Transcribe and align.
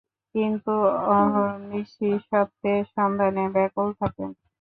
কিন্তু 0.35 0.73
অহর্নিশি 1.13 2.09
সত্যের 2.29 2.81
সন্ধানে 2.95 3.43
ব্যাকুল 3.55 3.87
থাকেন। 3.99 4.29